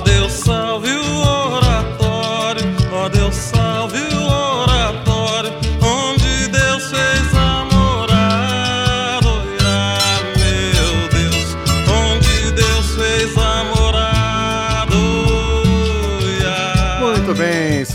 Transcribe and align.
Deus 0.00 0.32
salve 0.32 0.90
o 0.90 1.09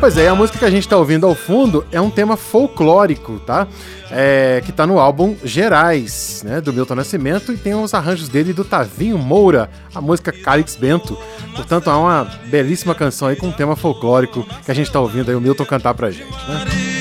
Pois 0.00 0.16
é, 0.16 0.28
a 0.28 0.34
música 0.34 0.60
que 0.60 0.64
a 0.64 0.70
gente 0.70 0.84
está 0.84 0.96
ouvindo 0.96 1.26
ao 1.26 1.34
fundo 1.34 1.84
é 1.90 2.00
um 2.00 2.08
tema 2.08 2.36
folclórico, 2.36 3.40
tá? 3.40 3.66
É, 4.12 4.62
que 4.64 4.70
está 4.70 4.86
no 4.86 5.00
álbum 5.00 5.36
Gerais, 5.42 6.42
né, 6.44 6.60
do 6.60 6.72
Milton 6.72 6.94
Nascimento, 6.94 7.52
e 7.52 7.56
tem 7.56 7.74
os 7.74 7.92
arranjos 7.92 8.28
dele 8.28 8.52
do 8.52 8.64
Tavinho 8.64 9.18
Moura, 9.18 9.68
a 9.92 10.00
música 10.00 10.30
Calix 10.30 10.76
Bento. 10.76 11.18
Portanto, 11.54 11.90
é 11.90 11.92
uma 11.92 12.30
belíssima 12.46 12.94
canção 12.94 13.26
aí 13.26 13.34
com 13.34 13.48
um 13.48 13.52
tema 13.52 13.74
folclórico 13.74 14.46
que 14.64 14.70
a 14.70 14.74
gente 14.74 14.86
está 14.86 15.00
ouvindo 15.00 15.30
aí 15.30 15.34
o 15.34 15.40
Milton 15.40 15.66
cantar 15.66 15.94
pra 15.94 16.12
gente, 16.12 16.30
né? 16.48 16.97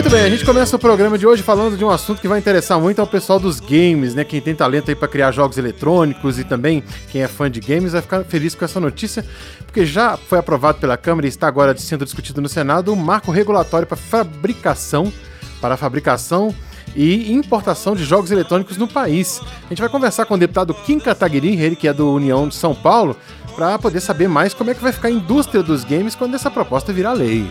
Muito 0.00 0.12
bem, 0.12 0.24
a 0.24 0.30
gente 0.30 0.46
começa 0.46 0.74
o 0.74 0.78
programa 0.78 1.18
de 1.18 1.26
hoje 1.26 1.42
falando 1.42 1.76
de 1.76 1.84
um 1.84 1.90
assunto 1.90 2.22
que 2.22 2.26
vai 2.26 2.38
interessar 2.38 2.80
muito 2.80 3.00
ao 3.00 3.06
pessoal 3.06 3.38
dos 3.38 3.60
games, 3.60 4.14
né? 4.14 4.24
Quem 4.24 4.40
tem 4.40 4.54
talento 4.54 4.88
aí 4.88 4.94
para 4.94 5.06
criar 5.06 5.30
jogos 5.30 5.58
eletrônicos 5.58 6.38
e 6.38 6.44
também 6.44 6.82
quem 7.10 7.20
é 7.22 7.28
fã 7.28 7.50
de 7.50 7.60
games 7.60 7.92
vai 7.92 8.00
ficar 8.00 8.24
feliz 8.24 8.54
com 8.54 8.64
essa 8.64 8.80
notícia, 8.80 9.22
porque 9.66 9.84
já 9.84 10.16
foi 10.16 10.38
aprovado 10.38 10.78
pela 10.78 10.96
Câmara 10.96 11.26
e 11.26 11.28
está 11.28 11.46
agora 11.46 11.76
sendo 11.76 12.06
discutido 12.06 12.40
no 12.40 12.48
Senado 12.48 12.88
o 12.88 12.94
um 12.94 12.96
marco 12.96 13.30
regulatório 13.30 13.86
para 13.86 13.94
fabricação, 13.94 15.12
para 15.60 15.76
fabricação 15.76 16.54
e 16.96 17.30
importação 17.34 17.94
de 17.94 18.02
jogos 18.02 18.30
eletrônicos 18.30 18.78
no 18.78 18.88
país. 18.88 19.42
A 19.66 19.68
gente 19.68 19.82
vai 19.82 19.90
conversar 19.90 20.24
com 20.24 20.32
o 20.32 20.38
deputado 20.38 20.72
Kim 20.72 20.98
Kataguiri, 20.98 21.60
ele 21.60 21.76
que 21.76 21.86
é 21.86 21.92
do 21.92 22.10
União 22.10 22.48
de 22.48 22.54
São 22.54 22.74
Paulo, 22.74 23.14
para 23.54 23.78
poder 23.78 24.00
saber 24.00 24.28
mais 24.28 24.54
como 24.54 24.70
é 24.70 24.74
que 24.74 24.82
vai 24.82 24.92
ficar 24.92 25.08
a 25.08 25.12
indústria 25.12 25.62
dos 25.62 25.84
games 25.84 26.14
quando 26.14 26.36
essa 26.36 26.50
proposta 26.50 26.90
virar 26.90 27.12
lei. 27.12 27.46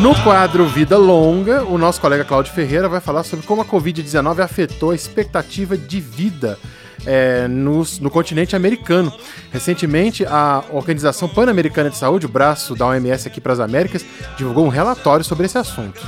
No 0.00 0.14
quadro 0.22 0.64
Vida 0.64 0.96
Longa, 0.96 1.64
o 1.64 1.76
nosso 1.76 2.00
colega 2.00 2.24
Cláudio 2.24 2.52
Ferreira 2.52 2.88
vai 2.88 3.00
falar 3.00 3.24
sobre 3.24 3.44
como 3.44 3.62
a 3.62 3.64
Covid-19 3.64 4.38
afetou 4.38 4.92
a 4.92 4.94
expectativa 4.94 5.76
de 5.76 6.00
vida 6.00 6.56
é, 7.04 7.48
no, 7.48 7.84
continente 8.08 8.54
americano. 8.54 9.12
Recentemente, 9.50 10.24
a 10.24 10.62
Organização 10.70 11.28
Pan-Americana 11.28 11.90
de 11.90 11.96
Saúde, 11.96 12.26
o 12.26 12.28
braço 12.28 12.76
da 12.76 12.86
OMS 12.86 13.26
aqui 13.26 13.40
para 13.40 13.52
as 13.52 13.58
Américas, 13.58 14.04
divulgou 14.36 14.64
um 14.64 14.68
relatório 14.68 15.24
sobre 15.24 15.46
esse 15.46 15.58
assunto. 15.58 16.00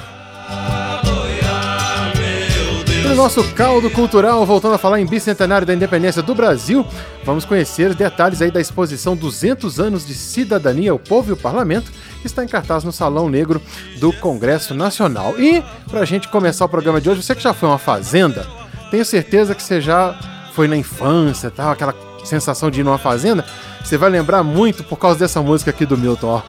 No 3.11 3.17
nosso 3.17 3.43
caldo 3.55 3.91
cultural, 3.91 4.47
voltando 4.47 4.77
a 4.77 4.79
falar 4.79 5.00
em 5.00 5.05
bicentenário 5.05 5.67
da 5.67 5.75
independência 5.75 6.23
do 6.23 6.33
Brasil, 6.33 6.87
vamos 7.25 7.45
conhecer 7.45 7.93
detalhes 7.93 8.41
aí 8.41 8.53
da 8.53 8.61
exposição 8.61 9.17
200 9.17 9.81
anos 9.81 10.06
de 10.06 10.15
cidadania, 10.15 10.95
o 10.95 10.99
povo 10.99 11.31
e 11.31 11.33
o 11.33 11.37
parlamento, 11.37 11.91
que 12.20 12.26
está 12.26 12.44
em 12.44 12.48
cartaz 12.48 12.84
no 12.84 12.92
Salão 12.92 13.28
Negro 13.28 13.60
do 13.98 14.12
Congresso 14.12 14.75
Nacional. 14.75 15.38
E, 15.38 15.62
para 15.88 16.00
a 16.00 16.04
gente 16.04 16.28
começar 16.28 16.64
o 16.64 16.69
programa 16.69 17.00
de 17.00 17.08
hoje, 17.10 17.22
você 17.22 17.34
que 17.34 17.42
já 17.42 17.54
foi 17.54 17.69
uma 17.69 17.78
fazenda, 17.78 18.47
tenho 18.91 19.04
certeza 19.04 19.54
que 19.54 19.62
você 19.62 19.81
já 19.81 20.19
foi 20.53 20.69
na 20.69 20.76
infância, 20.76 21.50
tal, 21.50 21.70
aquela 21.70 21.94
sensação 22.25 22.70
de 22.70 22.81
ir 22.81 22.84
numa 22.84 22.98
fazenda, 22.98 23.44
você 23.82 23.97
vai 23.97 24.10
lembrar 24.10 24.42
muito 24.42 24.84
por 24.84 24.98
causa 24.98 25.19
dessa 25.19 25.41
música 25.41 25.70
aqui 25.70 25.86
do 25.86 25.97
Milton, 25.97 26.26
ó. 26.26 26.42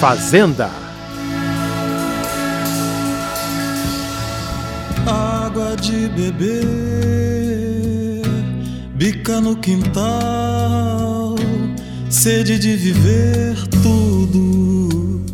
Fazenda. 0.00 0.70
Água 5.06 5.76
de 5.76 6.08
beber, 6.08 6.62
bica 8.94 9.40
no 9.40 9.56
quintal, 9.56 10.91
sede 12.22 12.56
de 12.56 12.76
viver 12.76 13.56
tudo 13.82 15.24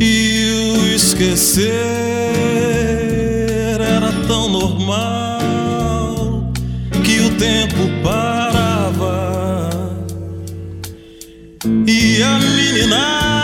e 0.00 0.78
o 0.78 0.86
esquecer. 0.94 1.74
Era 3.78 4.10
tão 4.26 4.48
normal 4.48 6.50
que 7.04 7.20
o 7.20 7.36
tempo 7.36 7.76
parava 8.02 9.68
e 11.86 12.22
a 12.22 12.38
meninada 12.38 13.35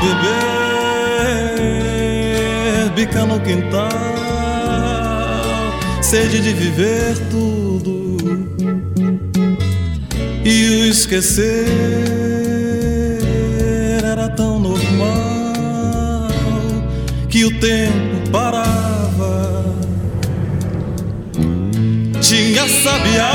beber, 0.00 1.70
bica 2.94 3.24
no 3.24 3.40
quintal, 3.40 3.90
sede 6.02 6.40
de 6.40 6.52
viver 6.52 7.16
tudo 7.30 8.06
e 10.48 10.68
o 10.70 10.86
esquecer 10.86 11.66
era 14.04 14.28
tão 14.28 14.60
normal 14.60 16.28
que 17.28 17.44
o 17.44 17.58
tempo 17.58 18.30
parava. 18.30 19.64
Tinha 22.20 22.68
sabiá, 22.68 23.32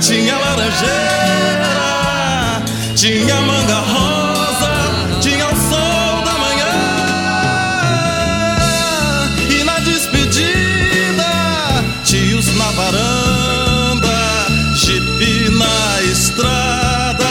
tinha 0.00 0.38
laranjeira, 0.38 1.79
tinha 3.00 3.40
manga 3.40 3.78
rosa, 3.80 4.70
tinha 5.22 5.46
o 5.46 5.56
sol 5.56 6.22
da 6.22 6.34
manhã. 6.38 6.68
E 9.48 9.64
na 9.64 9.78
despedida, 9.78 11.24
tios 12.04 12.54
na 12.58 12.70
varanda 12.72 13.10
na 15.48 16.02
estrada 16.02 17.24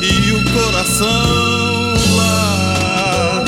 e 0.00 0.30
o 0.30 0.44
coração 0.52 1.94
lá. 2.14 3.44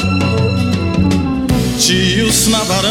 tios 1.79 2.49
na 2.49 2.65
varanda, 2.65 2.91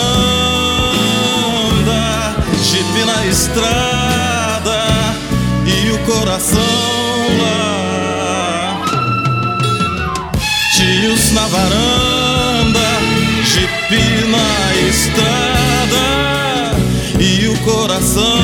jipe 2.64 3.04
na 3.04 3.26
estrada 3.26 4.80
e 5.66 5.92
o 5.92 6.00
coração 6.06 6.71
Na 11.34 11.48
varanda, 11.48 12.90
jipe 13.46 14.28
na 14.28 14.90
estrada 14.90 16.06
e 17.20 17.48
o 17.48 17.58
coração 17.60 18.41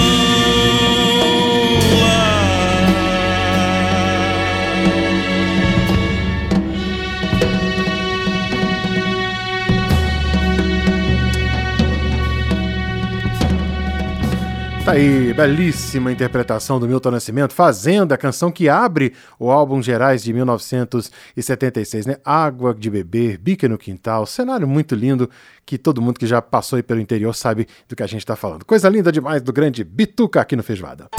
Tá 14.87 14.93
aí, 14.93 15.33
belíssima 15.33 16.13
interpretação 16.13 16.79
do 16.79 16.87
Milton 16.87 17.11
Nascimento, 17.11 17.53
Fazenda, 17.53 18.15
a 18.15 18.17
canção 18.17 18.49
que 18.49 18.69
abre 18.69 19.13
o 19.37 19.51
álbum 19.51 19.81
Gerais 19.81 20.23
de 20.23 20.31
1976, 20.31 22.05
né? 22.05 22.15
Água 22.23 22.73
de 22.73 22.89
beber, 22.89 23.37
bica 23.37 23.67
no 23.67 23.77
quintal, 23.77 24.25
cenário 24.25 24.65
muito 24.65 24.95
lindo 24.95 25.29
que 25.65 25.77
todo 25.77 26.01
mundo 26.01 26.17
que 26.17 26.25
já 26.25 26.41
passou 26.41 26.77
aí 26.77 26.83
pelo 26.83 27.01
interior 27.01 27.35
sabe 27.35 27.67
do 27.85 27.97
que 27.97 28.01
a 28.01 28.07
gente 28.07 28.25
tá 28.25 28.37
falando. 28.37 28.63
Coisa 28.63 28.87
linda 28.87 29.11
demais 29.11 29.41
do 29.41 29.51
grande 29.51 29.83
Bituca 29.83 30.39
aqui 30.39 30.55
no 30.55 30.63
Feijoada. 30.63 31.09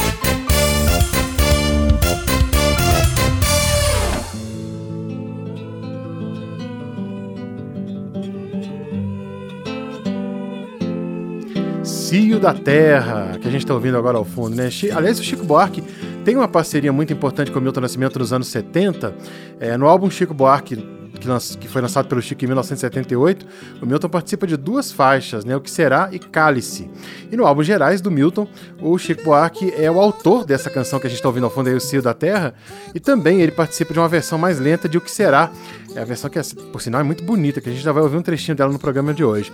Cio 12.08 12.40
da 12.40 12.55
Terra, 12.55 13.37
que 13.38 13.46
a 13.46 13.50
gente 13.50 13.64
está 13.64 13.75
ouvindo 13.75 13.99
agora 13.99 14.16
ao 14.16 14.25
fundo, 14.25 14.56
né? 14.56 14.70
Aliás, 14.96 15.20
o 15.20 15.22
Chico 15.22 15.44
Buarque 15.44 15.84
tem 16.25 16.37
uma 16.37 16.49
parceria 16.49 16.90
muito 16.90 17.12
importante 17.12 17.50
com 17.50 17.58
o 17.58 17.62
Milton 17.62 17.82
Nascimento 17.82 18.19
nos 18.19 18.32
anos 18.32 18.49
70. 18.49 19.14
É, 19.60 19.76
no 19.76 19.87
álbum 19.87 20.08
Chico 20.10 20.32
Buarque, 20.32 20.76
que, 20.76 21.58
que, 21.58 21.69
foi 21.69 21.82
lançado 21.82 22.08
pelo 22.08 22.22
Chico 22.22 22.43
em 22.43 22.46
1978, 22.46 23.46
o 23.82 23.84
Milton 23.84 24.08
participa 24.08 24.46
de 24.46 24.56
duas 24.56 24.90
faixas, 24.90 25.44
né? 25.44 25.55
O 25.55 25.60
Que 25.60 25.70
Será 25.70 26.08
e 26.10 26.19
Cálice. 26.19 26.90
E 27.31 27.37
no 27.37 27.44
álbum 27.44 27.62
Gerais 27.62 28.00
do 28.00 28.10
Milton, 28.10 28.49
o 28.81 28.96
Chico 28.96 29.25
Buarque 29.25 29.70
é 29.76 29.90
o 29.90 30.00
autor 30.00 30.46
dessa 30.46 30.70
canção 30.70 30.99
que 30.99 31.06
a 31.06 31.10
gente 31.10 31.19
está 31.19 31.28
ouvindo 31.28 31.44
ao 31.44 31.50
fundo 31.50 31.69
aí, 31.69 31.75
o 31.75 31.81
Cio 31.81 32.00
da 32.00 32.14
Terra, 32.14 32.55
e 32.94 33.00
também 33.00 33.43
ele 33.43 33.52
participa 33.52 33.93
de 33.93 33.99
uma 33.99 34.08
versão 34.08 34.38
mais 34.38 34.58
lenta 34.58 34.88
de 34.88 34.96
O 34.96 35.00
Que 35.02 35.10
Será. 35.10 35.50
É 35.94 36.00
a 36.00 36.06
versão 36.06 36.31
que, 36.31 36.40
por 36.72 36.81
sinal, 36.81 37.02
é 37.02 37.05
muito 37.05 37.22
bonita, 37.22 37.60
que 37.60 37.69
a 37.69 37.72
gente 37.72 37.84
já 37.84 37.93
vai 37.93 38.02
ouvir 38.02 38.16
um 38.16 38.22
trechinho 38.22 38.56
dela 38.56 38.72
no 38.72 38.78
programa 38.78 39.12
de 39.12 39.22
hoje. 39.22 39.52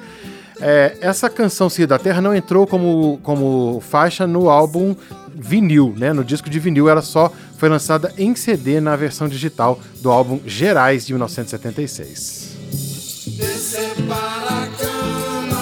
É, 0.60 0.96
essa 1.00 1.28
canção 1.28 1.68
Cio 1.68 1.86
da 1.86 1.98
Terra 1.98 2.20
não 2.20 2.34
entrou 2.34 2.66
como, 2.66 3.18
como 3.22 3.80
faixa 3.80 4.26
no 4.26 4.48
álbum 4.48 4.94
vinil, 5.34 5.94
né? 5.96 6.12
No 6.12 6.24
disco 6.24 6.48
de 6.48 6.58
vinil 6.58 6.88
ela 6.88 7.02
só 7.02 7.32
foi 7.58 7.68
lançada 7.68 8.12
em 8.16 8.34
CD 8.34 8.80
na 8.80 8.96
versão 8.96 9.28
digital 9.28 9.78
do 10.00 10.10
álbum 10.10 10.40
Gerais 10.46 11.06
de 11.06 11.12
1976. 11.12 12.54
Descer 13.26 13.94
para 14.06 14.62
a 14.62 14.66
cama, 14.78 15.56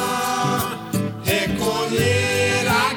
recolher 1.25 2.67
a 2.69 2.95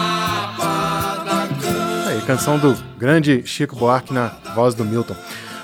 garapa 0.00 1.24
da 1.24 1.48
cama. 1.60 2.08
Aí, 2.08 2.20
canção 2.22 2.58
do 2.58 2.76
grande 2.98 3.42
Chico 3.44 3.76
Buarque 3.76 4.14
na 4.14 4.28
voz 4.54 4.74
do 4.74 4.84
Milton. 4.84 5.16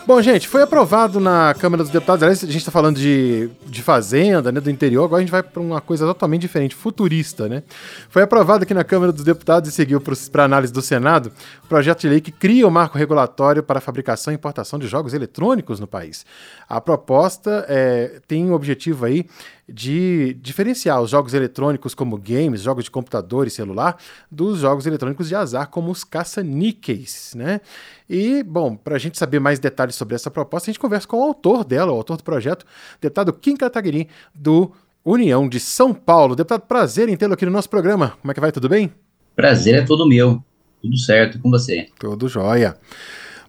Bom, 0.09 0.23
gente, 0.23 0.49
foi 0.49 0.63
aprovado 0.63 1.21
na 1.21 1.53
Câmara 1.53 1.83
dos 1.83 1.93
Deputados. 1.93 2.23
Aliás, 2.23 2.43
a 2.43 2.47
gente 2.47 2.57
está 2.57 2.71
falando 2.71 2.97
de, 2.97 3.51
de 3.67 3.83
fazenda, 3.83 4.51
né, 4.51 4.59
do 4.59 4.71
interior. 4.71 5.05
Agora 5.05 5.19
a 5.19 5.21
gente 5.21 5.31
vai 5.31 5.43
para 5.43 5.61
uma 5.61 5.83
coisa 5.83 6.07
totalmente 6.07 6.41
diferente, 6.41 6.75
futurista, 6.75 7.47
né? 7.47 7.63
Foi 8.09 8.23
aprovado 8.23 8.63
aqui 8.63 8.73
na 8.73 8.85
Câmara 8.85 9.13
dos 9.13 9.23
Deputados 9.23 9.69
e 9.69 9.73
seguiu 9.73 10.01
para 10.33 10.45
análise 10.45 10.73
do 10.73 10.81
Senado 10.81 11.31
o 11.63 11.69
projeto 11.69 12.01
de 12.01 12.09
lei 12.09 12.23
que 12.23 12.33
cria 12.33 12.67
o 12.67 12.71
marco 12.71 12.97
regulatório 12.97 13.63
para 13.63 13.81
a 13.81 13.83
fabricação 13.83 14.33
e 14.33 14.37
importação 14.37 14.79
de 14.79 14.87
jogos 14.87 15.13
eletrônicos 15.13 15.79
no 15.79 15.87
país. 15.87 16.25
A 16.67 16.81
proposta 16.81 17.67
é, 17.69 18.19
tem 18.27 18.51
o 18.51 18.55
objetivo 18.55 19.05
aí 19.05 19.27
de 19.69 20.35
diferenciar 20.41 21.01
os 21.03 21.11
jogos 21.11 21.35
eletrônicos 21.35 21.95
como 21.95 22.17
games, 22.17 22.63
jogos 22.63 22.85
de 22.85 22.91
computador 22.91 23.47
e 23.47 23.51
celular, 23.51 23.99
dos 24.31 24.61
jogos 24.61 24.87
eletrônicos 24.87 25.29
de 25.29 25.35
azar 25.35 25.69
como 25.69 25.91
os 25.91 26.05
caça-níqueis, 26.05 27.35
né? 27.37 27.61
E, 28.09 28.43
bom, 28.43 28.75
para 28.75 28.97
a 28.97 28.99
gente 28.99 29.19
saber 29.19 29.39
mais 29.39 29.59
detalhes 29.59 29.95
sobre 29.95 30.15
essa 30.15 30.31
proposta, 30.31 30.71
a 30.71 30.73
gente 30.73 30.81
conversa 30.81 31.07
com 31.07 31.19
o 31.19 31.23
autor 31.23 31.65
dela, 31.65 31.93
o 31.93 31.97
autor 31.97 32.17
do 32.17 32.25
projeto, 32.25 32.65
deputado 33.01 33.33
Kim 33.33 33.57
Kataguiri, 33.57 34.09
do 34.35 34.73
União 35.05 35.49
de 35.49 35.61
São 35.61 35.93
Paulo. 35.93 36.35
Deputado, 36.35 36.63
prazer 36.63 37.09
em 37.09 37.17
tê-lo 37.17 37.35
aqui 37.35 37.45
no 37.45 37.53
nosso 37.53 37.69
programa. 37.69 38.17
Como 38.21 38.31
é 38.31 38.35
que 38.35 38.41
vai? 38.41 38.53
Tudo 38.53 38.69
bem? 38.69 38.93
Prazer 39.37 39.75
é 39.75 39.83
todo 39.83 40.09
meu. 40.09 40.43
Tudo 40.81 40.97
certo 40.97 41.39
com 41.39 41.51
você. 41.51 41.89
Tudo 41.99 42.29
jóia. 42.29 42.77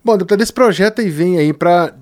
Bom, 0.04 0.18
deputado, 0.18 0.42
esse 0.42 0.54
projeto 0.54 1.02
aí 1.02 1.10
vem 1.10 1.38
aí 1.38 1.54
para 1.54 1.94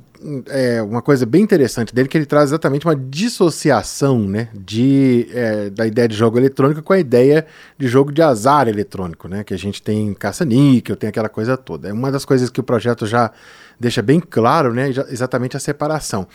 é, 0.47 0.81
uma 0.81 1.01
coisa 1.01 1.25
bem 1.25 1.43
interessante 1.43 1.93
dele 1.93 2.07
que 2.07 2.17
ele 2.17 2.25
traz 2.25 2.49
exatamente 2.49 2.85
uma 2.85 2.95
dissociação 2.95 4.19
né, 4.19 4.49
de, 4.53 5.27
é, 5.31 5.69
da 5.69 5.85
ideia 5.85 6.07
de 6.07 6.15
jogo 6.15 6.37
eletrônico 6.37 6.81
com 6.81 6.93
a 6.93 6.99
ideia 6.99 7.45
de 7.77 7.87
jogo 7.87 8.11
de 8.11 8.21
azar 8.21 8.67
eletrônico, 8.67 9.27
né? 9.27 9.43
Que 9.43 9.53
a 9.53 9.57
gente 9.57 9.81
tem 9.81 10.13
caça-níquel, 10.13 10.95
tem 10.95 11.09
aquela 11.09 11.29
coisa 11.29 11.55
toda. 11.55 11.89
É 11.89 11.93
uma 11.93 12.11
das 12.11 12.25
coisas 12.25 12.49
que 12.49 12.59
o 12.59 12.63
projeto 12.63 13.05
já 13.05 13.31
deixa 13.79 14.01
bem 14.01 14.19
claro, 14.19 14.73
né? 14.73 14.89
Exatamente 14.89 15.55
a 15.55 15.59
separação. 15.59 16.27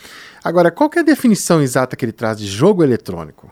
Agora, 0.43 0.71
qual 0.71 0.89
é 0.95 0.99
a 0.99 1.03
definição 1.03 1.61
exata 1.61 1.95
que 1.95 2.05
ele 2.05 2.11
traz 2.11 2.37
de 2.37 2.47
jogo 2.47 2.83
eletrônico? 2.83 3.51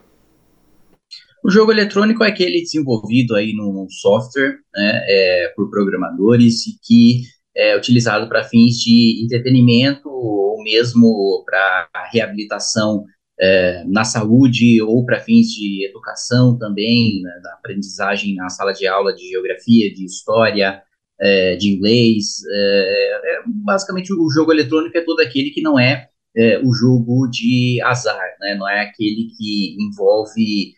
O 1.44 1.50
jogo 1.50 1.72
eletrônico 1.72 2.24
é 2.24 2.28
aquele 2.28 2.62
desenvolvido 2.62 3.36
aí 3.36 3.54
num 3.54 3.88
software 3.90 4.60
né, 4.76 5.02
é, 5.08 5.54
por 5.56 5.72
programadores 5.72 6.68
e 6.68 6.78
que 6.84 7.24
é 7.56 7.76
utilizado 7.76 8.28
para 8.28 8.44
fins 8.44 8.78
de 8.78 9.24
entretenimento 9.24 10.10
ou 10.10 10.62
mesmo 10.64 11.44
para 11.46 11.90
reabilitação 12.12 13.06
é, 13.40 13.84
na 13.88 14.04
saúde 14.04 14.82
ou 14.82 15.04
para 15.06 15.20
fins 15.20 15.48
de 15.48 15.86
educação 15.88 16.58
também, 16.58 17.22
né, 17.22 17.40
da 17.42 17.54
aprendizagem 17.54 18.36
na 18.36 18.50
sala 18.50 18.72
de 18.72 18.86
aula 18.88 19.14
de 19.14 19.28
geografia, 19.28 19.92
de 19.92 20.06
história, 20.06 20.82
é, 21.20 21.56
de 21.56 21.70
inglês. 21.70 22.44
É, 22.50 23.22
é 23.24 23.42
basicamente, 23.48 24.14
o 24.14 24.30
jogo 24.30 24.52
eletrônico 24.52 24.98
é 24.98 25.02
todo 25.02 25.20
aquele 25.22 25.50
que 25.50 25.62
não 25.62 25.80
é, 25.80 26.08
é 26.36 26.60
o 26.60 26.72
jogo 26.72 27.28
de 27.28 27.82
azar, 27.84 28.36
né, 28.40 28.56
não 28.56 28.70
é 28.70 28.82
aquele 28.82 29.28
que 29.38 29.76
envolve 29.80 30.76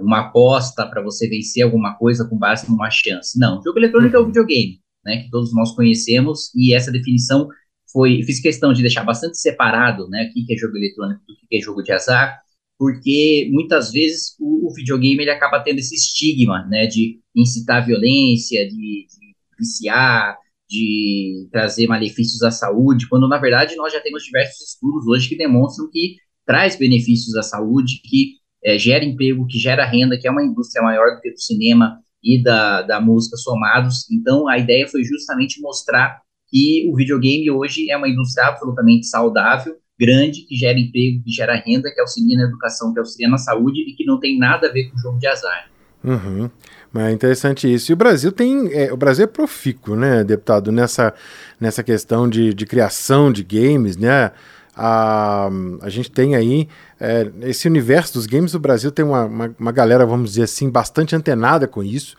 uma 0.00 0.20
aposta 0.20 0.86
para 0.86 1.02
você 1.02 1.28
vencer 1.28 1.62
alguma 1.62 1.94
coisa 1.98 2.26
com 2.26 2.38
base 2.38 2.70
numa 2.70 2.88
chance. 2.90 3.38
Não, 3.38 3.58
o 3.58 3.62
jogo 3.62 3.78
eletrônico 3.78 4.14
uhum. 4.14 4.16
é 4.16 4.18
o 4.18 4.22
uhum. 4.22 4.28
videogame 4.28 4.80
né, 5.06 5.22
que 5.22 5.30
todos 5.30 5.54
nós 5.54 5.74
conhecemos, 5.74 6.50
e 6.54 6.74
essa 6.74 6.90
definição 6.90 7.48
foi, 7.90 8.22
fiz 8.24 8.40
questão 8.40 8.72
de 8.72 8.82
deixar 8.82 9.04
bastante 9.04 9.38
separado, 9.38 10.08
né, 10.08 10.28
o 10.28 10.32
que 10.34 10.52
é 10.52 10.56
jogo 10.56 10.76
eletrônico 10.76 11.20
do 11.26 11.34
que 11.48 11.56
é 11.56 11.60
jogo 11.60 11.82
de 11.82 11.92
azar, 11.92 12.38
porque 12.78 13.48
muitas 13.52 13.92
vezes 13.92 14.34
o, 14.38 14.68
o 14.68 14.74
videogame 14.74 15.22
ele 15.22 15.30
acaba 15.30 15.60
tendo 15.60 15.78
esse 15.78 15.94
estigma, 15.94 16.66
né, 16.66 16.86
de 16.86 17.20
incitar 17.34 17.86
violência, 17.86 18.68
de, 18.68 19.06
de 19.08 19.34
viciar, 19.58 20.36
de 20.68 21.48
trazer 21.50 21.86
malefícios 21.86 22.42
à 22.42 22.50
saúde, 22.50 23.08
quando 23.08 23.28
na 23.28 23.38
verdade 23.38 23.76
nós 23.76 23.92
já 23.92 24.00
temos 24.00 24.24
diversos 24.24 24.72
estudos 24.72 25.06
hoje 25.06 25.28
que 25.28 25.36
demonstram 25.36 25.88
que 25.90 26.16
traz 26.44 26.76
benefícios 26.76 27.34
à 27.36 27.42
saúde, 27.42 28.00
que 28.04 28.34
é, 28.64 28.78
gera 28.78 29.04
emprego, 29.04 29.46
que 29.46 29.58
gera 29.58 29.86
renda, 29.86 30.18
que 30.18 30.26
é 30.26 30.30
uma 30.30 30.44
indústria 30.44 30.82
maior 30.82 31.14
do 31.14 31.20
que 31.20 31.30
do 31.30 31.40
cinema, 31.40 32.00
e 32.26 32.42
da, 32.42 32.82
da 32.82 33.00
música 33.00 33.36
somados. 33.36 34.10
Então, 34.10 34.48
a 34.48 34.58
ideia 34.58 34.88
foi 34.88 35.04
justamente 35.04 35.60
mostrar 35.60 36.20
que 36.48 36.90
o 36.92 36.96
videogame 36.96 37.48
hoje 37.50 37.88
é 37.90 37.96
uma 37.96 38.08
indústria 38.08 38.48
absolutamente 38.48 39.06
saudável, 39.06 39.76
grande, 39.98 40.42
que 40.42 40.56
gera 40.56 40.78
emprego, 40.78 41.22
que 41.22 41.30
gera 41.30 41.54
renda, 41.54 41.90
que 41.92 42.00
auxilia 42.00 42.36
na 42.36 42.44
educação, 42.44 42.92
que 42.92 42.98
auxilia 42.98 43.28
na 43.28 43.38
saúde 43.38 43.80
e 43.80 43.94
que 43.94 44.04
não 44.04 44.18
tem 44.18 44.38
nada 44.38 44.68
a 44.68 44.72
ver 44.72 44.90
com 44.90 44.98
jogo 44.98 45.18
de 45.18 45.26
azar. 45.26 45.70
Uhum. 46.04 46.50
Mas 46.92 47.06
é 47.06 47.12
interessante 47.12 47.72
isso. 47.72 47.90
E 47.90 47.94
o 47.94 47.96
Brasil 47.96 48.32
tem. 48.32 48.72
É, 48.72 48.92
o 48.92 48.96
Brasil 48.96 49.24
é 49.24 49.26
profícuo, 49.26 49.96
né, 49.96 50.22
deputado, 50.22 50.70
nessa, 50.70 51.14
nessa 51.60 51.82
questão 51.82 52.28
de, 52.28 52.52
de 52.54 52.66
criação 52.66 53.32
de 53.32 53.42
games, 53.42 53.96
né? 53.96 54.32
A, 54.76 55.48
a 55.80 55.88
gente 55.88 56.10
tem 56.10 56.36
aí 56.36 56.68
é, 57.00 57.30
esse 57.42 57.66
universo 57.66 58.12
dos 58.14 58.26
games. 58.26 58.52
O 58.52 58.58
Brasil 58.58 58.90
tem 58.90 59.04
uma, 59.04 59.24
uma, 59.24 59.54
uma, 59.58 59.72
galera, 59.72 60.04
vamos 60.04 60.30
dizer 60.30 60.42
assim, 60.42 60.68
bastante 60.68 61.16
antenada 61.16 61.66
com 61.66 61.82
isso. 61.82 62.14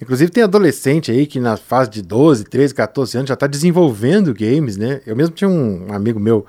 Inclusive, 0.00 0.30
tem 0.30 0.42
adolescente 0.42 1.10
aí 1.10 1.26
que 1.26 1.40
na 1.40 1.56
fase 1.56 1.88
de 1.88 2.02
12, 2.02 2.44
13, 2.44 2.74
14 2.74 3.16
anos 3.16 3.28
já 3.28 3.34
está 3.34 3.46
desenvolvendo 3.46 4.34
games, 4.34 4.76
né? 4.76 5.00
Eu 5.06 5.16
mesmo 5.16 5.34
tinha 5.34 5.48
um 5.48 5.86
amigo 5.90 6.20
meu 6.20 6.44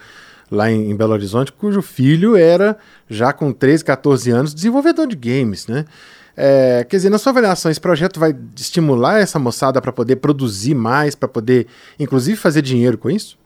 lá 0.51 0.69
em, 0.69 0.91
em, 0.91 0.95
Belo 0.95 1.13
Horizonte 1.13 1.51
cujo 1.51 1.81
filho 1.81 2.35
era, 2.35 2.77
já 3.09 3.31
com 3.31 3.53
13, 3.53 3.85
14 3.85 4.31
anos, 4.31 4.53
desenvolvedor 4.53 5.07
de 5.07 5.15
games, 5.15 5.67
né? 5.67 5.85
É, 6.35 6.85
quer 6.89 6.97
dizer, 6.97 7.09
na 7.09 7.19
sua 7.19 7.31
avaliação, 7.31 7.71
esse 7.71 7.79
projeto 7.79 8.19
vai 8.19 8.35
estimular 8.55 9.19
essa 9.19 9.37
moçada 9.37 9.79
para 9.79 9.93
poder 9.93 10.17
produzir 10.17 10.73
mais, 10.73 11.15
para 11.15 11.29
poder, 11.29 11.67
inclusive, 11.99 12.35
fazer 12.35 12.61
dinheiro 12.61 12.97
com 12.97 13.09
isso? 13.09 13.37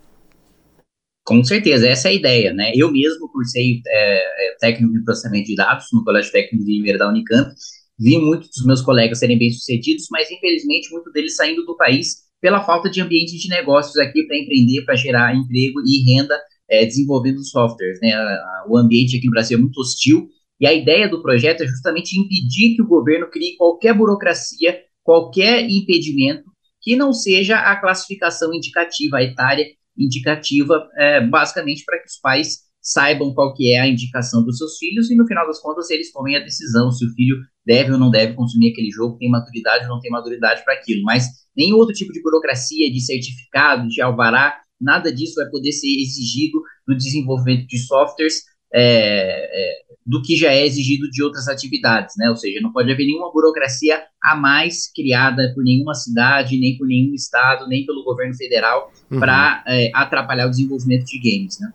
Com 1.28 1.44
certeza, 1.44 1.86
essa 1.86 2.08
é 2.08 2.12
a 2.12 2.14
ideia, 2.14 2.54
né? 2.54 2.72
Eu 2.74 2.90
mesmo 2.90 3.28
cursei 3.28 3.82
é, 3.86 4.48
é 4.48 4.56
técnico 4.62 4.94
de 4.94 5.04
processamento 5.04 5.48
de 5.48 5.56
dados 5.56 5.88
no 5.92 6.02
Colégio 6.02 6.32
Técnico 6.32 6.64
de 6.64 6.72
Limeira 6.72 6.98
da 6.98 7.10
Unicamp, 7.10 7.54
vi 8.00 8.18
muitos 8.18 8.48
dos 8.56 8.66
meus 8.66 8.82
colegas 8.82 9.20
serem 9.20 9.38
bem-sucedidos, 9.38 10.06
mas 10.10 10.32
infelizmente 10.32 10.90
muitos 10.90 11.12
deles 11.12 11.36
saindo 11.36 11.66
do 11.66 11.76
país 11.76 12.20
pela 12.40 12.64
falta 12.64 12.90
de 12.90 13.02
ambiente 13.02 13.38
de 13.38 13.50
negócios 13.50 13.98
aqui 13.98 14.24
para 14.24 14.38
empreender, 14.38 14.86
para 14.86 14.96
gerar 14.96 15.36
emprego 15.36 15.82
e 15.86 16.16
renda 16.16 16.40
é, 16.70 16.86
desenvolvendo 16.86 17.44
softwares, 17.44 18.00
né? 18.02 18.14
O 18.70 18.78
ambiente 18.78 19.18
aqui 19.18 19.26
no 19.26 19.32
Brasil 19.32 19.58
é 19.58 19.62
muito 19.62 19.82
hostil 19.82 20.30
e 20.62 20.66
a 20.66 20.74
ideia 20.74 21.10
do 21.10 21.22
projeto 21.22 21.62
é 21.62 21.68
justamente 21.68 22.18
impedir 22.18 22.74
que 22.74 22.82
o 22.82 22.88
governo 22.88 23.30
crie 23.30 23.58
qualquer 23.58 23.94
burocracia, 23.94 24.80
qualquer 25.04 25.70
impedimento 25.70 26.46
que 26.82 26.96
não 26.96 27.12
seja 27.12 27.58
a 27.58 27.76
classificação 27.76 28.54
indicativa, 28.54 29.18
a 29.18 29.24
etária 29.24 29.66
indicativa, 29.98 30.88
é, 30.98 31.26
basicamente 31.26 31.84
para 31.86 32.00
que 32.00 32.08
os 32.08 32.20
pais 32.20 32.68
saibam 32.82 33.34
qual 33.34 33.54
que 33.54 33.74
é 33.74 33.82
a 33.82 33.88
indicação 33.88 34.44
dos 34.44 34.58
seus 34.58 34.78
filhos 34.78 35.12
e 35.12 35.16
no 35.16 35.28
final 35.28 35.46
das 35.46 35.60
contas 35.60 35.90
eles 35.90 36.12
tomem 36.12 36.38
a 36.38 36.40
decisão 36.40 36.92
se 36.92 37.06
o 37.06 37.14
filho 37.14 37.38
deve 37.66 37.92
ou 37.92 38.00
não 38.00 38.10
deve 38.10 38.34
consumir 38.34 38.72
aquele 38.72 38.90
jogo, 38.90 39.18
tem 39.18 39.30
maturidade 39.30 39.84
ou 39.84 39.90
não 39.90 40.00
tem 40.00 40.10
maturidade 40.10 40.64
para 40.64 40.74
aquilo. 40.74 41.04
Mas 41.04 41.26
nenhum 41.56 41.76
outro 41.76 41.94
tipo 41.94 42.14
de 42.14 42.22
burocracia, 42.22 42.90
de 42.90 43.02
certificado, 43.02 43.90
de 43.90 44.02
alvará, 44.02 44.62
nada 44.80 45.14
disso 45.14 45.36
vai 45.36 45.50
poder 45.50 45.74
ser 45.74 45.88
exigido 45.88 46.62
no 46.88 46.96
desenvolvimento 46.96 47.68
de 47.68 47.78
softwares 47.78 48.44
é, 48.74 49.50
é, 49.52 49.88
do 50.06 50.22
que 50.22 50.36
já 50.36 50.52
é 50.52 50.66
exigido 50.66 51.10
de 51.10 51.24
outras 51.24 51.48
atividades, 51.48 52.16
né? 52.18 52.30
Ou 52.30 52.36
seja, 52.36 52.62
não 52.62 52.72
pode 52.72 52.92
haver 52.92 53.06
nenhuma 53.06 53.32
burocracia 53.32 54.02
a 54.22 54.36
mais 54.36 54.92
criada 54.94 55.52
por 55.54 55.64
nenhuma 55.64 55.94
cidade, 55.94 56.58
nem 56.58 56.78
por 56.78 56.88
nenhum 56.88 57.14
estado, 57.14 57.68
nem 57.68 57.86
pelo 57.86 58.04
governo 58.04 58.34
federal 58.36 58.92
uhum. 59.12 59.20
para 59.20 59.64
é, 59.68 59.92
atrapalhar 59.94 60.48
o 60.48 60.50
desenvolvimento 60.50 61.06
de 61.06 61.20
games, 61.20 61.60
né? 61.60 61.72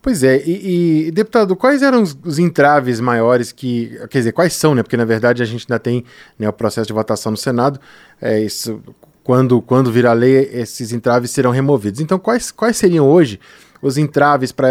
Pois 0.00 0.22
é, 0.22 0.40
e, 0.46 1.06
e, 1.06 1.10
deputado, 1.10 1.56
quais 1.56 1.82
eram 1.82 2.02
os, 2.02 2.16
os, 2.24 2.38
entraves 2.38 3.00
maiores 3.00 3.50
que, 3.50 3.98
quer 4.08 4.18
dizer, 4.18 4.32
quais 4.32 4.52
são, 4.52 4.72
né? 4.72 4.82
Porque 4.82 4.96
na 4.96 5.04
verdade 5.04 5.42
a 5.42 5.46
gente 5.46 5.66
ainda 5.68 5.80
tem 5.80 6.04
né, 6.38 6.48
o 6.48 6.52
processo 6.52 6.86
de 6.86 6.92
votação 6.92 7.32
no 7.32 7.36
Senado, 7.36 7.80
é, 8.22 8.40
isso, 8.40 8.80
quando, 9.24 9.60
quando 9.62 9.90
virar 9.90 10.12
lei, 10.12 10.48
esses 10.52 10.92
entraves 10.92 11.30
serão 11.30 11.50
removidos. 11.50 12.00
Então, 12.00 12.18
quais, 12.18 12.50
quais 12.52 12.76
seriam 12.76 13.08
hoje 13.08 13.40
os 13.84 13.98
entraves 13.98 14.50
para 14.50 14.70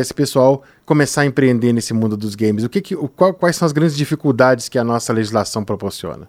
esse 0.00 0.12
pessoal 0.12 0.64
começar 0.84 1.22
a 1.22 1.26
empreender 1.26 1.72
nesse 1.72 1.94
mundo 1.94 2.16
dos 2.16 2.34
games? 2.34 2.64
O 2.64 2.68
que, 2.68 2.80
que 2.80 2.96
o, 2.96 3.08
qual, 3.08 3.32
quais 3.32 3.54
são 3.54 3.64
as 3.64 3.72
grandes 3.72 3.96
dificuldades 3.96 4.68
que 4.68 4.76
a 4.76 4.82
nossa 4.82 5.12
legislação 5.12 5.64
proporciona? 5.64 6.28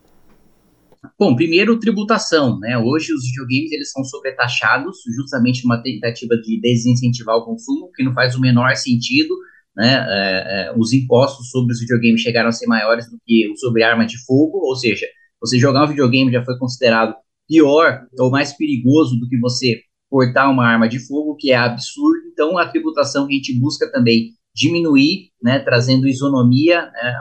Bom, 1.17 1.35
primeiro 1.35 1.79
tributação, 1.79 2.59
né? 2.59 2.77
Hoje 2.77 3.13
os 3.13 3.23
videogames 3.23 3.71
eles 3.71 3.91
são 3.91 4.03
sobretaxados, 4.03 4.97
justamente 5.15 5.65
uma 5.65 5.81
tentativa 5.81 6.35
de 6.37 6.59
desincentivar 6.61 7.35
o 7.35 7.45
consumo, 7.45 7.89
que 7.95 8.03
não 8.03 8.13
faz 8.13 8.35
o 8.35 8.41
menor 8.41 8.75
sentido, 8.75 9.33
né? 9.75 10.05
É, 10.07 10.67
é, 10.67 10.73
os 10.77 10.93
impostos 10.93 11.49
sobre 11.49 11.73
os 11.73 11.79
videogames 11.79 12.21
chegaram 12.21 12.49
a 12.49 12.51
ser 12.51 12.67
maiores 12.67 13.09
do 13.09 13.17
que 13.25 13.49
os 13.51 13.59
sobre 13.59 13.81
arma 13.81 14.05
de 14.05 14.23
fogo, 14.25 14.59
ou 14.59 14.75
seja, 14.75 15.07
você 15.41 15.57
jogar 15.57 15.85
um 15.85 15.87
videogame 15.87 16.31
já 16.31 16.43
foi 16.43 16.57
considerado 16.59 17.15
pior 17.47 18.01
ou 18.19 18.29
mais 18.29 18.53
perigoso 18.53 19.17
do 19.17 19.27
que 19.27 19.39
você 19.39 19.81
portar 20.09 20.51
uma 20.51 20.65
arma 20.65 20.89
de 20.89 20.99
fogo, 20.99 21.35
que 21.35 21.51
é 21.51 21.55
absurdo. 21.55 22.18
Então, 22.39 22.57
a 22.57 22.65
tributação 22.65 23.27
que 23.27 23.33
a 23.33 23.35
gente 23.35 23.53
busca 23.59 23.91
também 23.91 24.31
diminuir, 24.55 25.29
né, 25.43 25.59
trazendo 25.59 26.07
isonomia, 26.07 26.83
né, 26.83 27.13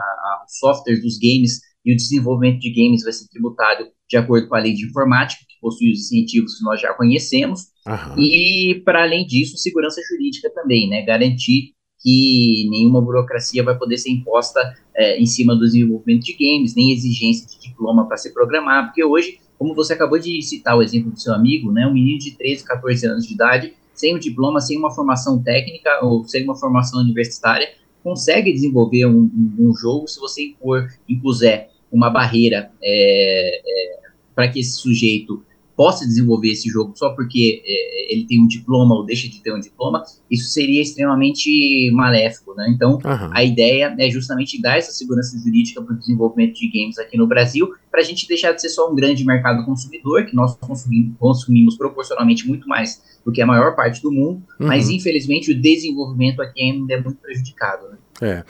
os 0.47 0.57
softwares 0.59 1.03
dos 1.03 1.17
games 1.17 1.59
e 1.83 1.91
o 1.91 1.95
desenvolvimento 1.95 2.59
de 2.59 2.71
games 2.71 3.03
vai 3.03 3.11
ser 3.11 3.27
tributado 3.27 3.89
de 4.09 4.15
acordo 4.15 4.47
com 4.47 4.55
a 4.55 4.59
lei 4.59 4.73
de 4.73 4.85
informática, 4.85 5.43
que 5.45 5.59
possui 5.59 5.91
os 5.91 5.99
incentivos 5.99 6.57
que 6.57 6.63
nós 6.63 6.79
já 6.79 6.93
conhecemos. 6.93 7.63
Uhum. 7.85 8.17
E, 8.17 8.81
para 8.85 9.03
além 9.03 9.25
disso, 9.25 9.57
segurança 9.57 10.01
jurídica 10.09 10.49
também, 10.55 10.89
né, 10.89 11.01
garantir 11.01 11.73
que 12.01 12.65
nenhuma 12.69 13.01
burocracia 13.01 13.61
vai 13.61 13.77
poder 13.77 13.97
ser 13.97 14.11
imposta 14.11 14.73
é, 14.95 15.19
em 15.19 15.25
cima 15.25 15.53
do 15.53 15.65
desenvolvimento 15.65 16.23
de 16.23 16.31
games, 16.33 16.75
nem 16.75 16.93
exigência 16.93 17.45
de 17.45 17.59
diploma 17.59 18.07
para 18.07 18.15
se 18.15 18.33
programar, 18.33 18.85
porque 18.85 19.03
hoje 19.03 19.37
como 19.57 19.75
você 19.75 19.91
acabou 19.91 20.17
de 20.17 20.41
citar 20.41 20.77
o 20.77 20.81
exemplo 20.81 21.11
do 21.11 21.19
seu 21.19 21.33
amigo, 21.33 21.69
né, 21.73 21.85
um 21.85 21.93
menino 21.93 22.17
de 22.17 22.31
13, 22.31 22.63
14 22.63 23.05
anos 23.05 23.27
de 23.27 23.33
idade, 23.33 23.73
sem 23.99 24.15
um 24.15 24.19
diploma, 24.19 24.61
sem 24.61 24.77
uma 24.77 24.89
formação 24.89 25.43
técnica 25.43 25.99
ou 26.01 26.23
sem 26.23 26.45
uma 26.45 26.55
formação 26.55 27.01
universitária, 27.01 27.67
consegue 28.01 28.53
desenvolver 28.53 29.05
um, 29.05 29.23
um, 29.23 29.55
um 29.59 29.75
jogo 29.75 30.07
se 30.07 30.21
você 30.21 30.43
impor, 30.47 30.87
impuser 31.07 31.69
uma 31.91 32.09
barreira 32.09 32.71
é, 32.81 33.57
é, 33.57 33.99
para 34.33 34.47
que 34.47 34.61
esse 34.61 34.77
sujeito 34.77 35.43
possa 35.79 36.05
desenvolver 36.05 36.51
esse 36.51 36.67
jogo 36.67 36.91
só 36.93 37.11
porque 37.11 37.63
é, 37.65 38.13
ele 38.13 38.25
tem 38.25 38.43
um 38.43 38.47
diploma 38.47 38.95
ou 38.95 39.05
deixa 39.05 39.29
de 39.29 39.39
ter 39.39 39.53
um 39.53 39.59
diploma, 39.61 40.03
isso 40.29 40.49
seria 40.49 40.81
extremamente 40.81 41.89
maléfico, 41.93 42.53
né? 42.53 42.69
Então, 42.75 42.95
uhum. 42.95 43.29
a 43.31 43.41
ideia 43.45 43.95
é 43.97 44.09
justamente 44.09 44.61
dar 44.61 44.77
essa 44.77 44.91
segurança 44.91 45.39
jurídica 45.39 45.81
para 45.81 45.95
o 45.95 45.97
desenvolvimento 45.97 46.55
de 46.55 46.67
games 46.67 46.99
aqui 46.99 47.15
no 47.15 47.25
Brasil, 47.25 47.73
para 47.89 48.01
a 48.01 48.03
gente 48.03 48.27
deixar 48.27 48.51
de 48.51 48.59
ser 48.59 48.67
só 48.67 48.91
um 48.91 48.95
grande 48.95 49.23
mercado 49.23 49.63
consumidor, 49.63 50.25
que 50.25 50.35
nós 50.35 50.53
consumimos, 50.57 51.15
consumimos 51.17 51.77
proporcionalmente 51.77 52.45
muito 52.45 52.67
mais 52.67 53.01
do 53.23 53.31
que 53.31 53.41
a 53.41 53.45
maior 53.45 53.73
parte 53.73 54.01
do 54.01 54.11
mundo, 54.11 54.43
uhum. 54.59 54.67
mas 54.67 54.89
infelizmente 54.89 55.49
o 55.49 55.61
desenvolvimento 55.61 56.41
aqui 56.41 56.61
ainda 56.61 56.93
é 56.93 57.01
muito 57.01 57.21
prejudicado, 57.21 57.87
né? 57.87 57.97
É. 58.21 58.43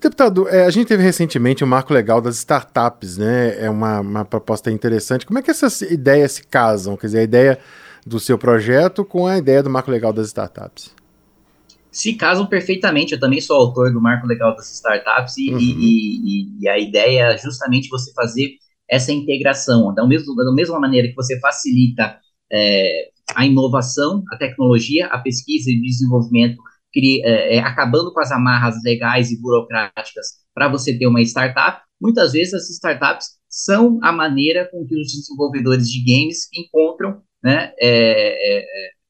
Deputado, 0.00 0.48
é, 0.48 0.64
a 0.64 0.70
gente 0.70 0.88
teve 0.88 1.02
recentemente 1.02 1.62
o 1.62 1.66
um 1.66 1.70
marco 1.70 1.92
legal 1.94 2.20
das 2.20 2.36
startups, 2.36 3.18
né? 3.18 3.56
É 3.64 3.70
uma, 3.70 4.00
uma 4.00 4.24
proposta 4.24 4.70
interessante. 4.70 5.24
Como 5.24 5.38
é 5.38 5.42
que 5.42 5.50
essas 5.50 5.80
ideias 5.80 6.32
se 6.32 6.44
casam? 6.44 6.96
Quer 6.96 7.06
dizer, 7.06 7.18
a 7.20 7.22
ideia 7.22 7.58
do 8.04 8.18
seu 8.18 8.36
projeto 8.36 9.04
com 9.04 9.26
a 9.26 9.38
ideia 9.38 9.62
do 9.62 9.70
marco 9.70 9.90
legal 9.90 10.12
das 10.12 10.26
startups? 10.28 10.92
Se 11.90 12.14
casam 12.14 12.46
perfeitamente. 12.46 13.12
Eu 13.12 13.20
também 13.20 13.40
sou 13.40 13.56
autor 13.56 13.92
do 13.92 14.00
marco 14.00 14.26
legal 14.26 14.56
das 14.56 14.72
startups 14.74 15.36
e, 15.38 15.50
uhum. 15.52 15.58
e, 15.60 15.70
e, 15.70 16.62
e 16.62 16.68
a 16.68 16.78
ideia 16.78 17.32
é 17.32 17.38
justamente 17.38 17.88
você 17.88 18.12
fazer 18.12 18.56
essa 18.88 19.12
integração. 19.12 19.94
Da 19.94 20.06
mesma, 20.06 20.34
da 20.34 20.52
mesma 20.52 20.80
maneira 20.80 21.08
que 21.08 21.14
você 21.14 21.38
facilita 21.38 22.18
é, 22.52 23.10
a 23.36 23.46
inovação, 23.46 24.24
a 24.32 24.36
tecnologia, 24.36 25.06
a 25.06 25.18
pesquisa 25.18 25.70
e 25.70 25.80
desenvolvimento 25.80 26.56
é, 27.00 27.56
é, 27.56 27.58
acabando 27.60 28.12
com 28.12 28.20
as 28.20 28.30
amarras 28.30 28.76
legais 28.84 29.30
e 29.30 29.40
burocráticas 29.40 30.26
para 30.54 30.68
você 30.68 30.96
ter 30.96 31.06
uma 31.06 31.22
startup, 31.22 31.80
muitas 32.00 32.32
vezes 32.32 32.54
as 32.54 32.70
startups 32.70 33.26
são 33.48 33.98
a 34.02 34.12
maneira 34.12 34.68
com 34.70 34.84
que 34.86 34.94
os 35.00 35.12
desenvolvedores 35.12 35.88
de 35.88 36.00
games 36.02 36.48
encontram, 36.54 37.22
né, 37.42 37.72
é, 37.78 38.60
é, 38.60 38.64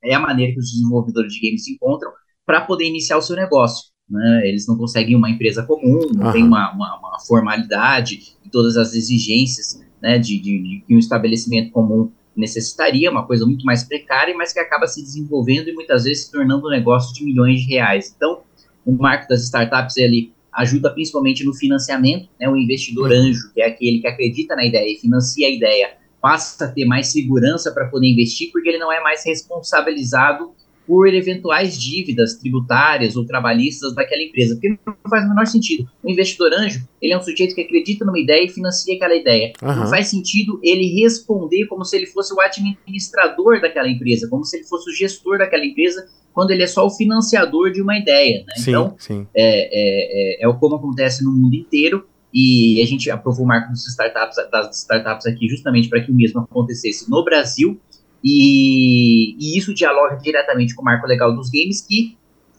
é 0.04 0.14
a 0.14 0.20
maneira 0.20 0.52
que 0.52 0.58
os 0.58 0.70
desenvolvedores 0.70 1.32
de 1.32 1.40
games 1.40 1.66
encontram 1.68 2.10
para 2.44 2.60
poder 2.62 2.86
iniciar 2.86 3.18
o 3.18 3.22
seu 3.22 3.36
negócio. 3.36 3.92
Né? 4.08 4.48
Eles 4.48 4.66
não 4.66 4.76
conseguem 4.76 5.16
uma 5.16 5.30
empresa 5.30 5.64
comum, 5.64 6.00
não 6.14 6.26
uhum. 6.26 6.32
tem 6.32 6.42
uma, 6.42 6.72
uma, 6.72 6.98
uma, 6.98 7.20
formalidade 7.26 8.36
e 8.44 8.50
todas 8.50 8.76
as 8.76 8.94
exigências 8.94 9.80
né, 10.02 10.18
de, 10.18 10.38
de, 10.38 10.84
de 10.86 10.94
um 10.94 10.98
estabelecimento 10.98 11.70
comum 11.70 12.10
necessitaria, 12.36 13.10
uma 13.10 13.26
coisa 13.26 13.44
muito 13.44 13.64
mais 13.64 13.84
precária, 13.84 14.34
mas 14.36 14.52
que 14.52 14.58
acaba 14.58 14.86
se 14.86 15.02
desenvolvendo 15.02 15.68
e 15.68 15.72
muitas 15.72 16.04
vezes 16.04 16.24
se 16.24 16.32
tornando 16.32 16.66
um 16.66 16.70
negócio 16.70 17.14
de 17.14 17.24
milhões 17.24 17.60
de 17.60 17.68
reais. 17.68 18.14
Então, 18.16 18.42
o 18.84 18.92
marco 18.92 19.28
das 19.28 19.44
startups 19.44 19.96
ele 19.96 20.32
ajuda 20.52 20.90
principalmente 20.90 21.44
no 21.44 21.54
financiamento, 21.54 22.28
né, 22.38 22.48
o 22.48 22.56
investidor 22.56 23.10
uhum. 23.10 23.16
anjo, 23.16 23.52
que 23.54 23.62
é 23.62 23.66
aquele 23.66 24.00
que 24.00 24.06
acredita 24.06 24.54
na 24.54 24.64
ideia 24.64 24.92
e 24.92 24.98
financia 24.98 25.46
a 25.46 25.50
ideia, 25.50 25.94
passa 26.20 26.66
a 26.66 26.68
ter 26.68 26.84
mais 26.84 27.08
segurança 27.08 27.72
para 27.72 27.88
poder 27.88 28.06
investir, 28.06 28.50
porque 28.52 28.68
ele 28.68 28.78
não 28.78 28.92
é 28.92 29.00
mais 29.00 29.24
responsabilizado 29.24 30.52
por 30.86 31.12
eventuais 31.12 31.80
dívidas 31.80 32.34
tributárias 32.34 33.16
ou 33.16 33.24
trabalhistas 33.24 33.94
daquela 33.94 34.22
empresa, 34.22 34.54
porque 34.54 34.76
não 34.86 34.96
faz 35.08 35.24
o 35.24 35.28
menor 35.28 35.46
sentido. 35.46 35.88
O 36.02 36.10
investidor 36.10 36.52
anjo, 36.52 36.86
ele 37.00 37.12
é 37.12 37.18
um 37.18 37.22
sujeito 37.22 37.54
que 37.54 37.60
acredita 37.60 38.04
numa 38.04 38.18
ideia 38.18 38.44
e 38.44 38.48
financia 38.48 38.94
aquela 38.94 39.14
ideia. 39.14 39.52
Uhum. 39.62 39.76
Não 39.76 39.86
faz 39.86 40.08
sentido 40.08 40.60
ele 40.62 40.86
responder 41.00 41.66
como 41.66 41.84
se 41.84 41.96
ele 41.96 42.06
fosse 42.06 42.34
o 42.34 42.40
administrador 42.40 43.60
daquela 43.60 43.88
empresa, 43.88 44.28
como 44.28 44.44
se 44.44 44.56
ele 44.56 44.64
fosse 44.64 44.90
o 44.90 44.94
gestor 44.94 45.38
daquela 45.38 45.64
empresa, 45.64 46.06
quando 46.32 46.50
ele 46.50 46.62
é 46.62 46.66
só 46.66 46.86
o 46.86 46.90
financiador 46.90 47.70
de 47.70 47.80
uma 47.80 47.96
ideia. 47.96 48.44
Né? 48.46 48.54
Sim, 48.56 48.70
então, 48.70 48.94
sim. 48.98 49.26
É, 49.34 50.42
é, 50.42 50.44
é, 50.44 50.48
é 50.48 50.52
como 50.54 50.76
acontece 50.76 51.24
no 51.24 51.32
mundo 51.32 51.54
inteiro, 51.54 52.06
e 52.32 52.80
a 52.80 52.86
gente 52.86 53.10
aprovou 53.10 53.44
o 53.44 53.48
marco 53.48 53.68
das 53.68 53.86
startups, 53.86 54.36
das 54.50 54.78
startups 54.78 55.26
aqui 55.26 55.48
justamente 55.48 55.88
para 55.88 56.00
que 56.00 56.10
o 56.10 56.14
mesmo 56.14 56.40
acontecesse 56.40 57.10
no 57.10 57.22
Brasil, 57.22 57.78
e, 58.22 59.36
e, 59.38 59.58
isso 59.58 59.74
dialoga 59.74 60.16
diretamente 60.16 60.74
com 60.74 60.82
o 60.82 60.84
marco 60.84 61.06
legal 61.06 61.34
dos 61.34 61.50
games, 61.50 61.80
que 61.80 62.16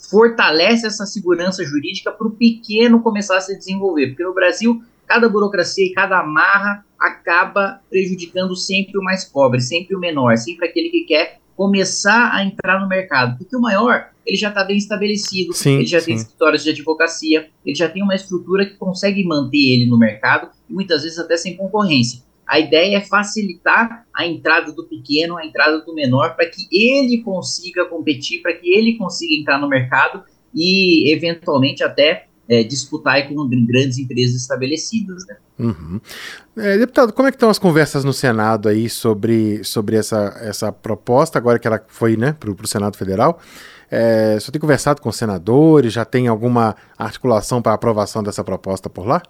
fortalece 0.10 0.86
essa 0.86 1.06
segurança 1.06 1.64
jurídica 1.64 2.12
para 2.12 2.28
o 2.28 2.32
pequeno 2.32 3.02
começar 3.02 3.38
a 3.38 3.42
se 3.42 3.58
desenvolver. 3.58 4.08
Porque 4.08 4.24
no 4.24 4.34
Brasil, 4.34 4.84
cada 5.08 5.30
burocracia 5.30 5.86
e 5.86 5.94
cada 5.94 6.20
amarra 6.20 6.86
acaba 7.00 7.82
prejudicando 7.90 8.56
sempre 8.56 8.98
o 8.98 9.04
mais 9.04 9.24
pobre, 9.26 9.62
sempre 9.62 9.96
o 9.96 10.00
menor, 10.00 10.38
sempre 10.38 10.68
aquele 10.68 10.90
que 10.90 11.06
quer 11.06 11.40
começar 11.56 12.32
a 12.34 12.44
entrar 12.44 12.80
no 12.80 12.88
mercado. 12.88 13.38
Porque 13.38 13.56
o 13.56 13.62
maior, 13.62 14.10
ele 14.26 14.38
já 14.38 14.50
está 14.50 14.64
bem 14.64 14.78
estabelecido, 14.78 15.54
sim, 15.54 15.76
ele 15.76 15.86
já 15.86 16.00
sim. 16.00 16.08
tem 16.08 16.16
escritórios 16.16 16.64
de 16.64 16.72
advocacia, 16.72 17.50
ele 17.66 17.76
já 17.76 17.88
tem 17.88 18.02
uma 18.02 18.16
estrutura 18.16 18.66
que 18.66 18.76
consegue 18.76 19.24
manter 19.24 19.58
ele 19.58 19.86
no 19.86 19.98
mercado, 19.98 20.50
e 20.70 20.74
muitas 20.74 21.04
vezes 21.04 21.20
até 21.20 21.38
sem 21.38 21.56
concorrência. 21.56 22.22
A 22.54 22.60
ideia 22.60 22.98
é 22.98 23.02
facilitar 23.02 24.06
a 24.16 24.28
entrada 24.28 24.72
do 24.72 24.88
pequeno, 24.88 25.38
a 25.38 25.44
entrada 25.44 25.80
do 25.80 25.92
menor, 25.92 26.36
para 26.36 26.46
que 26.46 26.68
ele 26.72 27.24
consiga 27.24 27.84
competir, 27.86 28.44
para 28.44 28.54
que 28.54 28.72
ele 28.72 28.96
consiga 28.96 29.34
entrar 29.34 29.58
no 29.58 29.68
mercado 29.68 30.22
e, 30.54 31.12
eventualmente, 31.12 31.84
até 31.84 32.28
é, 32.48 32.62
disputar 32.62 33.28
com 33.28 33.50
grandes 33.66 33.98
empresas 33.98 34.36
estabelecidas. 34.36 35.26
Né? 35.26 35.36
Uhum. 35.58 36.00
É, 36.56 36.78
deputado, 36.78 37.12
como 37.12 37.28
é 37.28 37.32
que 37.32 37.38
estão 37.38 37.50
as 37.50 37.58
conversas 37.58 38.04
no 38.04 38.14
Senado 38.14 38.70
aí 38.70 38.88
sobre, 38.88 39.64
sobre 39.64 39.96
essa, 39.96 40.40
essa 40.40 40.72
proposta, 40.72 41.40
agora 41.40 41.58
que 41.58 41.66
ela 41.66 41.84
foi 41.88 42.16
né, 42.16 42.34
para 42.40 42.52
o 42.52 42.68
Senado 42.68 42.96
Federal? 42.96 43.40
É, 43.90 44.40
você 44.40 44.52
tem 44.52 44.62
conversado 44.62 45.02
com 45.02 45.12
senadores? 45.12 45.92
Já 45.92 46.06
tem 46.06 46.28
alguma 46.28 46.76
articulação 47.00 47.64
para 47.64 47.74
aprovação 47.74 48.22
dessa 48.22 48.44
proposta 48.44 48.92
por 48.92 49.08
lá? 49.08 49.24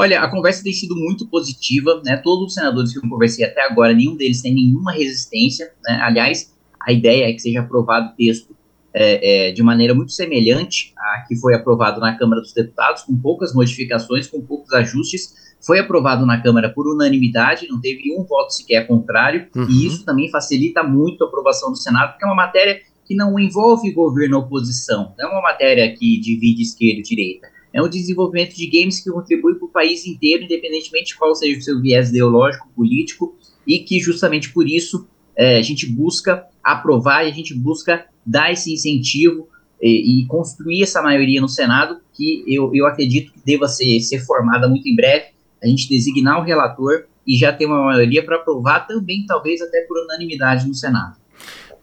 Olha, 0.00 0.20
a 0.22 0.30
conversa 0.30 0.62
tem 0.62 0.72
sido 0.72 0.94
muito 0.94 1.26
positiva, 1.26 2.00
né? 2.04 2.16
Todos 2.18 2.46
os 2.46 2.54
senadores 2.54 2.92
que 2.92 2.98
eu 2.98 3.10
conversei 3.10 3.44
até 3.44 3.66
agora, 3.66 3.92
nenhum 3.92 4.16
deles 4.16 4.40
tem 4.40 4.54
nenhuma 4.54 4.92
resistência, 4.92 5.72
né? 5.84 5.98
Aliás, 6.00 6.54
a 6.80 6.92
ideia 6.92 7.28
é 7.28 7.32
que 7.32 7.40
seja 7.40 7.58
aprovado 7.58 8.12
o 8.12 8.16
texto 8.16 8.54
é, 8.94 9.48
é, 9.48 9.52
de 9.52 9.60
maneira 9.60 9.96
muito 9.96 10.12
semelhante 10.12 10.94
à 10.96 11.24
que 11.26 11.34
foi 11.34 11.52
aprovado 11.52 12.00
na 12.00 12.16
Câmara 12.16 12.40
dos 12.40 12.52
Deputados, 12.52 13.02
com 13.02 13.16
poucas 13.16 13.52
modificações, 13.52 14.28
com 14.28 14.40
poucos 14.40 14.72
ajustes. 14.72 15.34
Foi 15.60 15.80
aprovado 15.80 16.24
na 16.24 16.40
Câmara 16.40 16.68
por 16.68 16.86
unanimidade, 16.86 17.66
não 17.68 17.80
teve 17.80 18.14
um 18.16 18.22
voto 18.22 18.54
sequer 18.54 18.86
contrário, 18.86 19.48
uhum. 19.56 19.68
e 19.68 19.84
isso 19.84 20.04
também 20.04 20.30
facilita 20.30 20.80
muito 20.84 21.24
a 21.24 21.26
aprovação 21.26 21.72
do 21.72 21.76
Senado, 21.76 22.12
porque 22.12 22.24
é 22.24 22.28
uma 22.28 22.36
matéria 22.36 22.80
que 23.04 23.16
não 23.16 23.36
envolve 23.36 23.90
governo 23.90 24.36
ou 24.36 24.44
oposição, 24.44 25.12
não 25.18 25.28
é 25.28 25.32
uma 25.32 25.42
matéria 25.42 25.92
que 25.92 26.20
divide 26.20 26.62
esquerda 26.62 27.00
e 27.00 27.02
direita. 27.02 27.57
É 27.72 27.82
um 27.82 27.88
desenvolvimento 27.88 28.54
de 28.54 28.66
games 28.66 29.00
que 29.00 29.10
contribui 29.10 29.54
para 29.54 29.66
o 29.66 29.70
país 29.70 30.06
inteiro, 30.06 30.44
independentemente 30.44 31.08
de 31.08 31.16
qual 31.16 31.34
seja 31.34 31.58
o 31.58 31.62
seu 31.62 31.80
viés 31.80 32.08
ideológico, 32.08 32.68
político, 32.74 33.36
e 33.66 33.78
que 33.80 34.00
justamente 34.00 34.52
por 34.52 34.66
isso 34.66 35.06
é, 35.36 35.58
a 35.58 35.62
gente 35.62 35.86
busca 35.86 36.46
aprovar 36.64 37.24
e 37.24 37.30
a 37.30 37.34
gente 37.34 37.54
busca 37.54 38.06
dar 38.24 38.52
esse 38.52 38.72
incentivo 38.72 39.48
e, 39.80 40.22
e, 40.22 40.26
construir 40.26 40.82
essa 40.82 41.00
maioria 41.00 41.40
no 41.40 41.48
Senado, 41.48 42.00
que 42.12 42.42
eu, 42.46 42.74
eu 42.74 42.86
acredito 42.86 43.32
que 43.32 43.38
deva 43.44 43.68
ser, 43.68 44.00
ser 44.00 44.18
formada 44.20 44.68
muito 44.68 44.88
em 44.88 44.96
breve, 44.96 45.26
a 45.62 45.66
gente 45.66 45.88
designar 45.88 46.40
o 46.40 46.44
relator 46.44 47.04
e 47.26 47.36
já 47.36 47.52
ter 47.52 47.66
uma 47.66 47.84
maioria 47.84 48.24
para 48.24 48.36
aprovar 48.36 48.86
também, 48.86 49.24
talvez 49.26 49.60
até 49.60 49.82
por 49.82 50.02
unanimidade 50.02 50.66
no 50.66 50.74
Senado. 50.74 51.16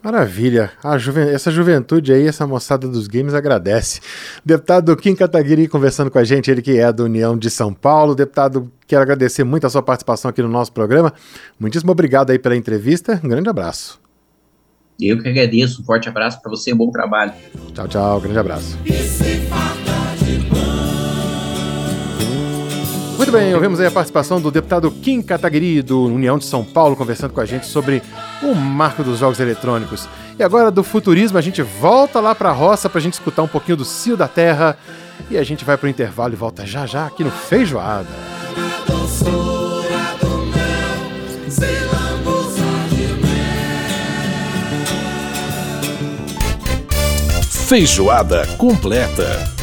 Maravilha. 0.05 0.69
Juven... 0.99 1.29
Essa 1.29 1.49
juventude 1.49 2.13
aí, 2.13 2.27
essa 2.27 2.45
moçada 2.45 2.87
dos 2.87 3.07
games 3.07 3.33
agradece. 3.33 3.99
Deputado 4.45 4.95
Kim 4.95 5.15
Kataguiri 5.15 5.67
conversando 5.67 6.11
com 6.11 6.19
a 6.19 6.23
gente, 6.23 6.51
ele 6.51 6.61
que 6.61 6.77
é 6.77 6.93
da 6.93 7.03
União 7.03 7.35
de 7.35 7.49
São 7.49 7.73
Paulo. 7.73 8.13
Deputado, 8.13 8.71
quero 8.85 9.01
agradecer 9.01 9.43
muito 9.43 9.65
a 9.65 9.69
sua 9.69 9.81
participação 9.81 10.29
aqui 10.29 10.43
no 10.43 10.47
nosso 10.47 10.71
programa. 10.71 11.11
Muitíssimo 11.59 11.91
obrigado 11.91 12.29
aí 12.29 12.37
pela 12.37 12.55
entrevista. 12.55 13.19
Um 13.23 13.29
grande 13.29 13.49
abraço. 13.49 13.99
Eu 15.01 15.19
que 15.19 15.27
agradeço. 15.27 15.81
Um 15.81 15.85
forte 15.85 16.07
abraço 16.07 16.39
para 16.39 16.51
você, 16.51 16.71
um 16.71 16.77
bom 16.77 16.91
trabalho. 16.91 17.33
Tchau, 17.73 17.87
tchau. 17.87 18.21
Grande 18.21 18.37
abraço. 18.37 18.77
Muito 23.17 23.31
bem, 23.31 23.53
ouvimos 23.55 23.79
aí 23.79 23.87
a 23.87 23.91
participação 23.91 24.41
do 24.41 24.51
deputado 24.51 24.91
Kim 24.91 25.21
Kataguiri, 25.21 25.81
do 25.81 26.03
União 26.03 26.37
de 26.37 26.45
São 26.45 26.63
Paulo, 26.63 26.95
conversando 26.95 27.33
com 27.33 27.39
a 27.39 27.45
gente 27.45 27.65
sobre 27.65 28.03
o 28.43 28.53
marco 28.53 29.03
dos 29.03 29.19
jogos 29.19 29.39
eletrônicos. 29.39 30.07
E 30.37 30.43
agora, 30.43 30.69
do 30.69 30.83
futurismo, 30.83 31.37
a 31.37 31.41
gente 31.41 31.61
volta 31.61 32.19
lá 32.19 32.35
para 32.35 32.49
a 32.49 32.53
roça 32.53 32.89
para 32.89 32.99
a 32.99 33.01
gente 33.01 33.13
escutar 33.13 33.41
um 33.41 33.47
pouquinho 33.47 33.77
do 33.77 33.85
Cio 33.85 34.17
da 34.17 34.27
Terra. 34.27 34.77
E 35.31 35.37
a 35.37 35.43
gente 35.43 35.63
vai 35.63 35.77
para 35.77 35.87
o 35.87 35.89
intervalo 35.89 36.33
e 36.33 36.35
volta 36.35 36.65
já 36.65 36.85
já 36.85 37.05
aqui 37.05 37.23
no 37.23 37.31
Feijoada. 37.31 38.09
Feijoada 47.65 48.45
completa. 48.57 49.54